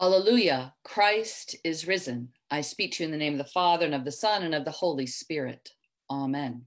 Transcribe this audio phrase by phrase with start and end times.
[0.00, 2.30] Alleluia, Christ is risen.
[2.50, 4.54] I speak to you in the name of the Father and of the Son and
[4.54, 5.70] of the Holy Spirit.
[6.10, 6.66] Amen.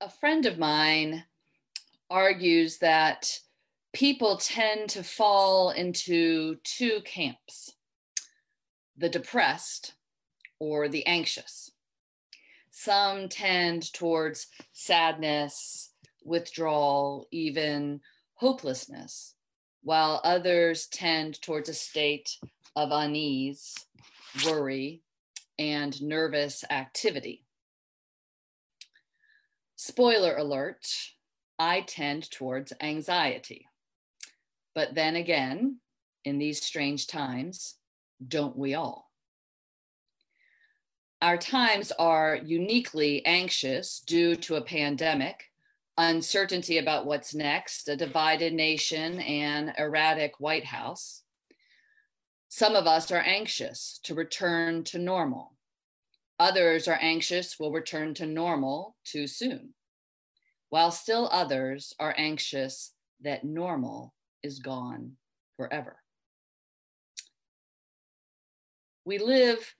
[0.00, 1.24] A friend of mine
[2.08, 3.38] argues that
[3.92, 7.74] people tend to fall into two camps
[8.96, 9.94] the depressed
[10.58, 11.70] or the anxious.
[12.70, 18.00] Some tend towards sadness, withdrawal, even
[18.40, 19.34] hopelessness,
[19.82, 22.38] while others tend towards a state
[22.74, 23.74] of unease,
[24.46, 25.02] worry,
[25.58, 27.44] and nervous activity.
[29.76, 30.86] Spoiler alert,
[31.58, 33.66] I tend towards anxiety.
[34.74, 35.80] But then again,
[36.24, 37.74] in these strange times,
[38.26, 39.10] don't we all?
[41.20, 45.49] Our times are uniquely anxious due to a pandemic
[46.00, 51.22] uncertainty about what's next, a divided nation, and erratic White House.
[52.48, 55.56] Some of us are anxious to return to normal.
[56.38, 59.74] Others are anxious we'll return to normal too soon,
[60.70, 65.12] while still others are anxious that normal is gone
[65.58, 65.98] forever.
[69.04, 69.74] We live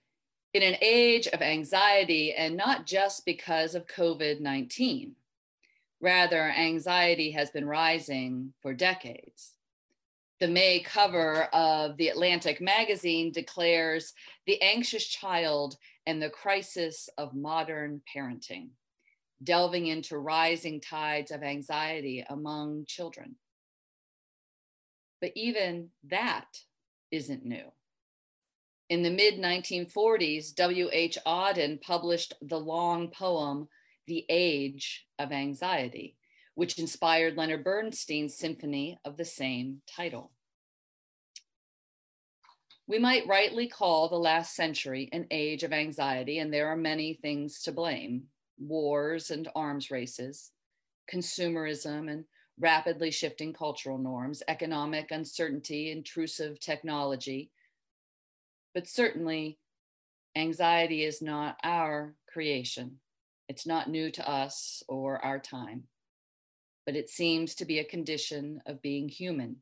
[0.53, 5.15] in an age of anxiety, and not just because of COVID 19.
[6.01, 9.53] Rather, anxiety has been rising for decades.
[10.39, 14.13] The May cover of The Atlantic magazine declares
[14.47, 15.77] the anxious child
[16.07, 18.69] and the crisis of modern parenting,
[19.43, 23.35] delving into rising tides of anxiety among children.
[25.21, 26.47] But even that
[27.11, 27.71] isn't new.
[28.89, 31.17] In the mid 1940s, W.H.
[31.27, 33.69] Auden published the long poem,
[34.11, 36.17] the Age of Anxiety,
[36.55, 40.33] which inspired Leonard Bernstein's symphony of the same title.
[42.87, 47.13] We might rightly call the last century an age of anxiety, and there are many
[47.13, 48.23] things to blame
[48.59, 50.51] wars and arms races,
[51.09, 52.25] consumerism and
[52.59, 57.49] rapidly shifting cultural norms, economic uncertainty, intrusive technology.
[58.73, 59.57] But certainly,
[60.35, 62.99] anxiety is not our creation.
[63.51, 65.83] It's not new to us or our time,
[66.85, 69.57] but it seems to be a condition of being human,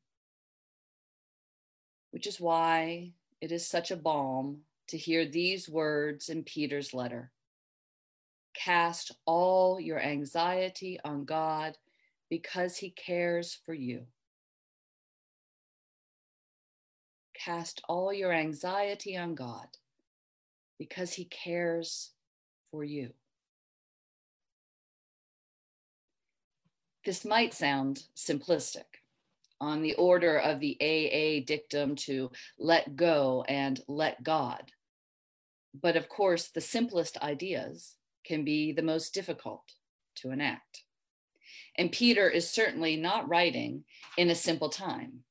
[2.12, 7.32] which is why it is such a balm to hear these words in Peter's letter
[8.54, 11.76] Cast all your anxiety on God
[12.30, 14.06] because he cares for you.
[17.34, 19.66] Cast all your anxiety on God
[20.78, 22.12] because he cares
[22.70, 23.14] for you.
[27.06, 29.00] This might sound simplistic,
[29.62, 34.72] on the order of the AA dictum to let go and let God.
[35.74, 37.96] But of course, the simplest ideas
[38.26, 39.64] can be the most difficult
[40.16, 40.84] to enact.
[41.78, 43.84] And Peter is certainly not writing
[44.18, 45.24] in a simple time.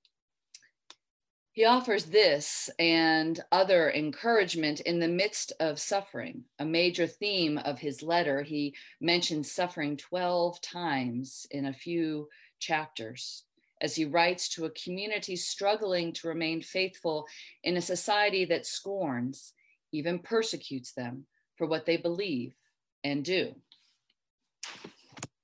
[1.58, 6.44] He offers this and other encouragement in the midst of suffering.
[6.60, 12.28] A major theme of his letter, he mentions suffering 12 times in a few
[12.60, 13.42] chapters
[13.80, 17.26] as he writes to a community struggling to remain faithful
[17.64, 19.52] in a society that scorns,
[19.90, 21.26] even persecutes them
[21.56, 22.54] for what they believe
[23.02, 23.52] and do.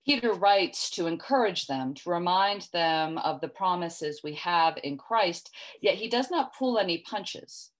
[0.04, 5.50] Peter writes to encourage them, to remind them of the promises we have in Christ,
[5.80, 7.70] yet he does not pull any punches.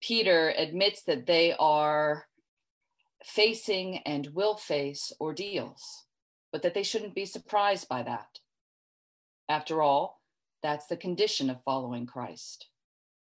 [0.00, 2.26] Peter admits that they are
[3.22, 6.06] facing and will face ordeals,
[6.50, 8.40] but that they shouldn't be surprised by that.
[9.48, 10.22] After all,
[10.62, 12.68] that's the condition of following Christ.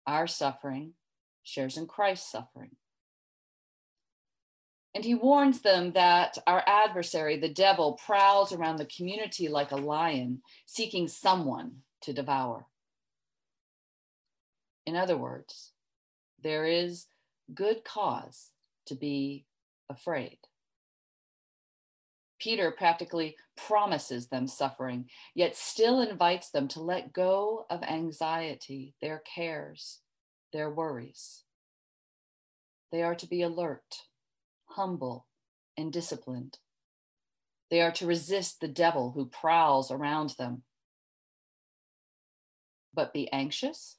[0.06, 0.94] Our suffering
[1.42, 2.76] shares in Christ's suffering.
[4.98, 9.76] And he warns them that our adversary, the devil, prowls around the community like a
[9.76, 12.66] lion, seeking someone to devour.
[14.86, 15.70] In other words,
[16.42, 17.06] there is
[17.54, 18.50] good cause
[18.86, 19.46] to be
[19.88, 20.38] afraid.
[22.40, 29.22] Peter practically promises them suffering, yet still invites them to let go of anxiety, their
[29.32, 30.00] cares,
[30.52, 31.44] their worries.
[32.90, 34.08] They are to be alert
[34.70, 35.26] humble,
[35.76, 36.58] and disciplined.
[37.70, 40.62] They are to resist the devil who prowls around them.
[42.94, 43.96] But be anxious?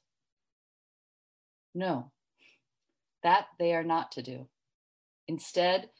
[1.74, 2.10] No,
[3.22, 4.48] that they are not to do.
[5.28, 5.90] Instead,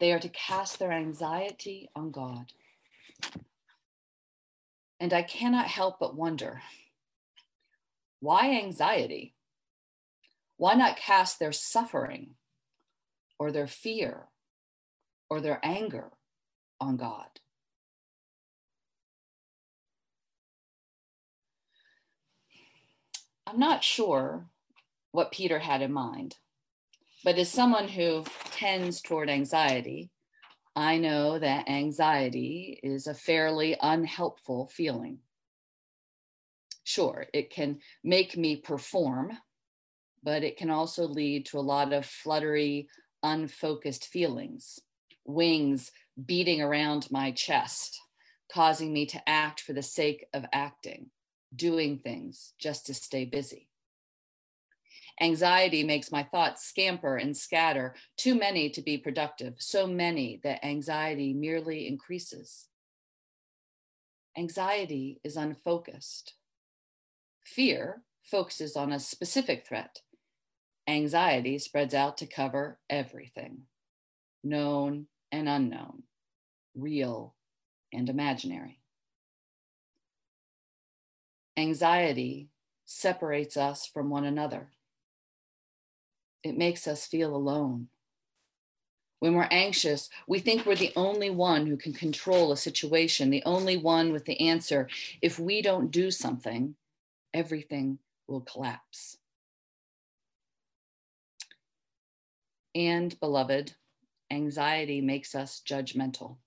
[0.00, 2.52] they are to cast their anxiety on God.
[4.98, 6.62] And I cannot help but wonder
[8.20, 9.34] why anxiety?
[10.58, 12.34] Why not cast their suffering
[13.40, 14.28] or their fear
[15.30, 16.12] or their anger
[16.78, 17.40] on God?
[23.46, 24.46] I'm not sure
[25.10, 26.36] what Peter had in mind,
[27.24, 30.10] but as someone who tends toward anxiety,
[30.76, 35.18] I know that anxiety is a fairly unhelpful feeling.
[36.84, 39.32] Sure, it can make me perform,
[40.22, 42.88] but it can also lead to a lot of fluttery,
[43.22, 44.80] unfocused feelings,
[45.24, 45.90] wings
[46.26, 48.00] beating around my chest,
[48.52, 51.10] causing me to act for the sake of acting
[51.54, 53.68] doing things just to stay busy.
[55.20, 60.64] Anxiety makes my thoughts scamper and scatter, too many to be productive, so many that
[60.64, 62.68] anxiety merely increases.
[64.38, 66.34] Anxiety is unfocused.
[67.44, 70.00] Fear focuses on a specific threat.
[70.88, 73.62] Anxiety spreads out to cover everything
[74.42, 76.02] known and unknown,
[76.74, 77.34] real
[77.92, 78.80] and imaginary.
[81.56, 82.48] Anxiety
[82.86, 84.70] separates us from one another.
[86.42, 87.88] It makes us feel alone.
[89.18, 93.42] When we're anxious, we think we're the only one who can control a situation, the
[93.44, 94.88] only one with the answer.
[95.20, 96.74] If we don't do something,
[97.34, 99.18] everything will collapse.
[102.88, 103.74] And, beloved,
[104.30, 106.38] anxiety makes us judgmental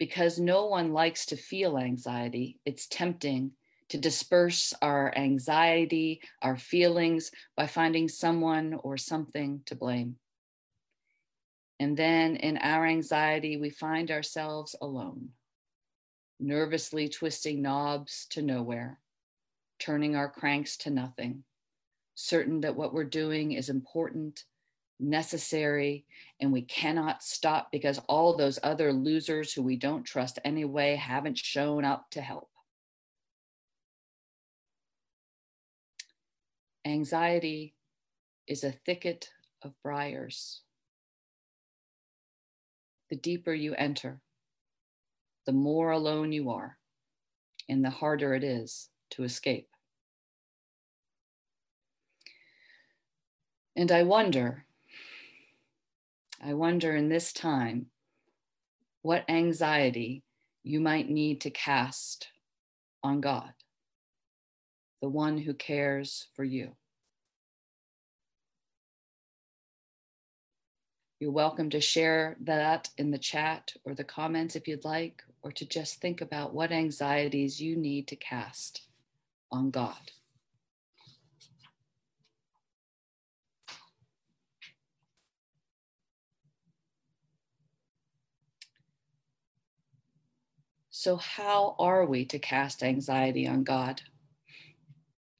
[0.00, 3.52] because no one likes to feel anxiety, it's tempting
[3.88, 10.16] to disperse our anxiety, our feelings by finding someone or something to blame.
[11.78, 15.28] And then in our anxiety, we find ourselves alone,
[16.40, 18.98] nervously twisting knobs to nowhere,
[19.78, 21.44] turning our cranks to nothing,
[22.14, 24.44] certain that what we're doing is important
[25.02, 26.04] necessary
[26.40, 31.36] and we cannot stop because all those other losers who we don't trust anyway haven't
[31.36, 32.48] shown up to help.
[36.84, 37.74] Anxiety
[38.46, 39.30] is a thicket
[39.62, 40.62] of briars.
[43.10, 44.20] The deeper you enter,
[45.46, 46.78] the more alone you are,
[47.68, 49.68] and the harder it is to escape.
[53.74, 54.66] And I wonder
[56.44, 57.86] I wonder in this time
[59.02, 60.24] what anxiety
[60.64, 62.28] you might need to cast
[63.02, 63.52] on God,
[65.00, 66.74] the one who cares for you.
[71.20, 75.52] You're welcome to share that in the chat or the comments if you'd like, or
[75.52, 78.82] to just think about what anxieties you need to cast
[79.52, 80.10] on God.
[91.02, 94.02] So, how are we to cast anxiety on God?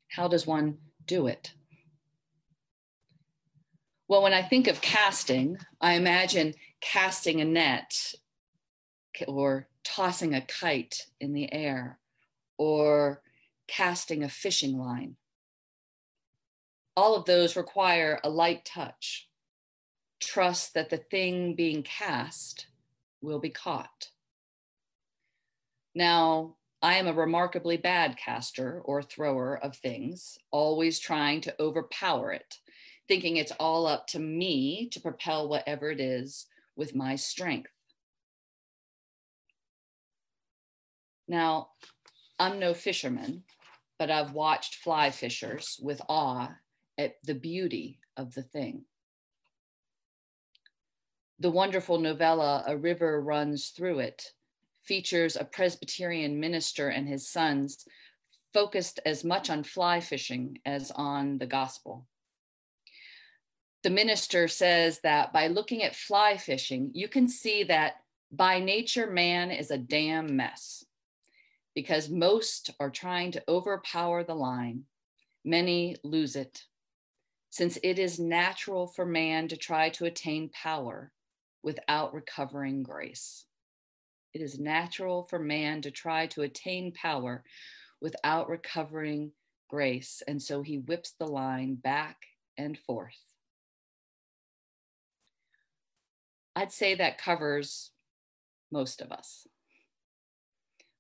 [0.09, 1.53] How does one do it?
[4.09, 8.13] Well, when I think of casting, I imagine casting a net
[9.29, 12.01] or tossing a kite in the air
[12.59, 13.23] or
[13.69, 15.15] casting a fishing line.
[16.97, 19.29] All of those require a light touch,
[20.19, 22.67] trust that the thing being cast
[23.21, 24.09] will be caught.
[25.95, 32.33] Now, I am a remarkably bad caster or thrower of things, always trying to overpower
[32.33, 32.59] it,
[33.09, 37.71] thinking it's all up to me to propel whatever it is with my strength.
[41.29, 41.69] Now,
[42.39, 43.45] I'm no fisherman,
[43.99, 46.57] but I've watched fly fishers with awe
[46.99, 48.85] at the beauty of the thing.
[51.39, 54.33] The wonderful novella, A River Runs Through It,
[54.85, 57.85] features a Presbyterian minister and his sons
[58.53, 62.07] focused as much on fly fishing as on the gospel.
[63.83, 67.95] The minister says that by looking at fly fishing, you can see that
[68.31, 70.85] by nature, man is a damn mess
[71.75, 74.85] because most are trying to overpower the line.
[75.45, 76.63] Many lose it,
[77.51, 81.13] since it is natural for man to try to attain power
[81.63, 83.47] without recovering grace.
[84.35, 87.45] It is natural for man to try to attain power
[88.01, 89.33] without recovering
[89.69, 90.23] grace.
[90.27, 92.17] And so he whips the line back
[92.57, 93.21] and forth.
[96.55, 97.91] I'd say that covers
[98.71, 99.47] most of us.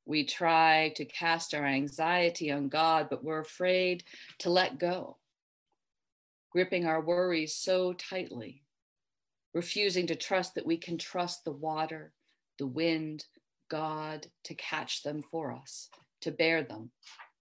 [0.05, 4.05] We try to cast our anxiety on God, but we're afraid
[4.39, 5.19] to let go,
[6.51, 8.63] gripping our worries so tightly,
[9.55, 12.13] refusing to trust that we can trust the water,
[12.59, 13.25] the wind,
[13.71, 15.89] God to catch them for us,
[16.21, 16.91] to bear them,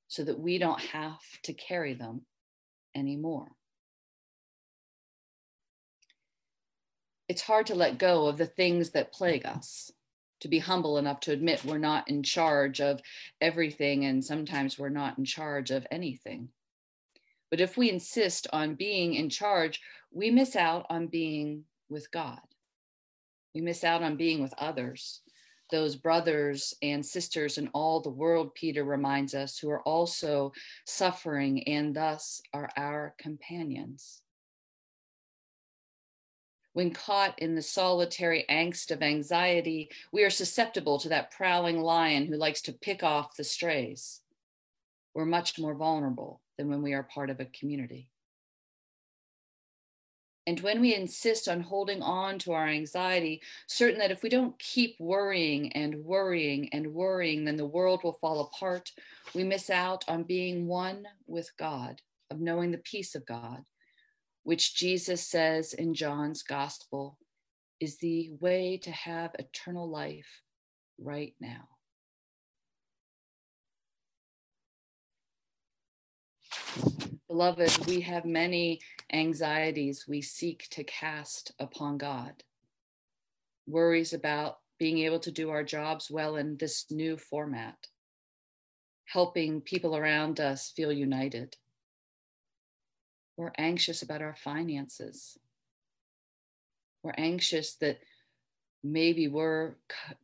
[0.08, 2.22] so that we don't have to carry them
[2.96, 3.48] anymore.
[7.28, 9.92] It's hard to let go of the things that plague us,
[10.42, 13.00] to be humble enough to admit we're not in charge of
[13.40, 16.50] everything, and sometimes we're not in charge of anything.
[17.50, 22.40] But if we insist on being in charge, we miss out on being with God.
[23.54, 25.22] We miss out on being with others
[25.72, 30.52] those brothers and sisters in all the world, Peter reminds us, who are also
[30.86, 34.22] suffering and thus are our companions.
[36.74, 42.28] When caught in the solitary angst of anxiety, we are susceptible to that prowling lion
[42.28, 44.22] who likes to pick off the strays.
[45.14, 48.08] We're much more vulnerable than when we are part of a community.
[50.48, 54.58] And when we insist on holding on to our anxiety, certain that if we don't
[54.58, 58.90] keep worrying and worrying and worrying, then the world will fall apart,
[59.36, 63.64] we miss out on being one with God, of knowing the peace of God,
[64.44, 67.20] which Jesus says in John's gospel
[67.80, 70.42] is the way to have eternal life
[70.98, 71.68] right now.
[77.32, 78.82] Beloved, we have many
[79.14, 82.44] anxieties we seek to cast upon God.
[83.66, 87.88] Worries about being able to do our jobs well in this new format,
[89.06, 91.56] helping people around us feel united.
[93.38, 95.38] We're anxious about our finances.
[97.02, 98.00] We're anxious that
[98.84, 99.76] maybe we're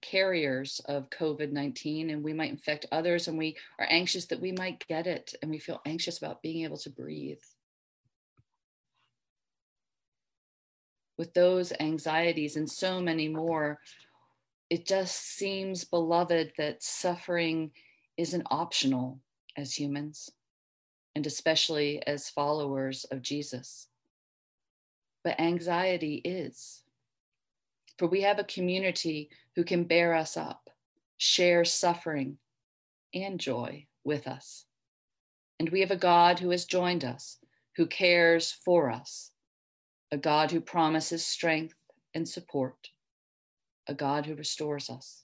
[0.02, 4.52] carriers of COVID 19 and we might infect others, and we are anxious that we
[4.52, 7.42] might get it, and we feel anxious about being able to breathe.
[11.18, 13.80] With those anxieties and so many more,
[14.70, 17.72] it just seems, beloved, that suffering
[18.18, 19.20] isn't optional
[19.56, 20.30] as humans,
[21.16, 23.88] and especially as followers of Jesus.
[25.24, 26.84] But anxiety is
[27.98, 30.70] for we have a community who can bear us up,
[31.18, 32.38] share suffering
[33.14, 34.66] and joy with us.
[35.60, 37.40] And we have a God who has joined us,
[37.76, 39.32] who cares for us,
[40.12, 41.76] a God who promises strength
[42.14, 42.90] and support,
[43.88, 45.24] a God who restores us.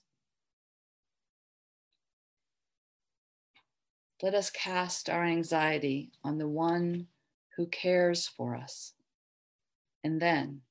[4.22, 7.08] Let us cast our anxiety on the one
[7.56, 8.94] who cares for us.
[10.02, 10.62] And then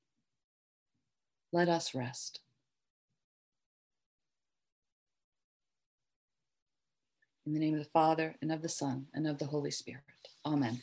[1.54, 2.40] let us rest.
[7.46, 10.02] In the name of the Father, and of the Son, and of the Holy Spirit.
[10.46, 10.80] Amen.